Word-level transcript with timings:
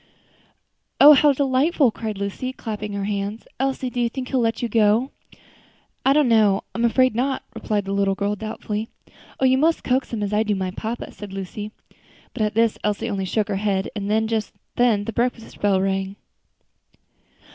"Oh! 0.99 1.13
how 1.13 1.31
delightful!" 1.31 1.91
cried 1.91 2.17
Lucy, 2.17 2.51
clapping 2.53 2.93
her 2.93 3.03
hands. 3.03 3.47
"Elsie, 3.59 3.91
do 3.91 4.01
you 4.01 4.09
think 4.09 4.29
he 4.29 4.33
will 4.35 4.41
let 4.41 4.59
you 4.63 4.67
go?" 4.67 5.11
"I 6.03 6.11
don't 6.11 6.27
know, 6.27 6.63
I'm 6.73 6.83
afraid 6.83 7.13
not," 7.13 7.43
replied 7.53 7.85
the 7.85 7.91
little 7.91 8.15
girl 8.15 8.35
doubtfully. 8.35 8.89
"You 9.39 9.59
must 9.59 9.83
coax 9.83 10.11
him, 10.11 10.23
as 10.23 10.33
I 10.33 10.41
do 10.41 10.55
my 10.55 10.71
papa," 10.71 11.11
said 11.11 11.31
Lucy. 11.31 11.71
But 12.33 12.41
at 12.41 12.55
this 12.55 12.79
Elsie 12.83 13.11
only 13.11 13.25
shook 13.25 13.47
her 13.47 13.57
head, 13.57 13.89
and 13.95 14.27
just 14.27 14.53
then 14.75 15.03
the 15.03 15.13
breakfast 15.13 15.59
bell 15.61 15.79
rang. 15.79 16.15